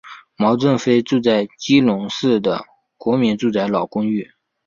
[0.35, 2.65] 毛振飞住在基隆市的
[2.97, 4.31] 国民住宅老公寓。